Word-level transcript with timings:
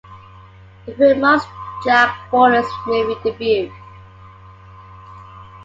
The 0.87 0.95
film 0.95 1.19
marks 1.21 1.45
Jack 1.85 2.31
Warden's 2.33 2.65
movie 2.87 3.21
debut. 3.23 3.71